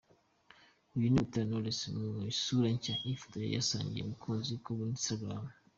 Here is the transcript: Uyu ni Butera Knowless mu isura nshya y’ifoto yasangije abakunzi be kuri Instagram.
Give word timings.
Uyu 0.95 1.07
ni 1.09 1.21
Butera 1.23 1.45
Knowless 1.47 1.81
mu 1.97 2.09
isura 2.33 2.67
nshya 2.75 2.93
y’ifoto 3.05 3.37
yasangije 3.55 4.01
abakunzi 4.03 4.51
be 4.55 4.61
kuri 4.63 4.81
Instagram. 4.95 5.43